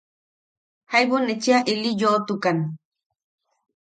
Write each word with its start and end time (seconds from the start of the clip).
Jaibu 0.91 1.17
ne 1.23 1.33
cheʼa 1.43 1.59
ili 1.73 1.89
yoʼotukan;. 1.99 2.57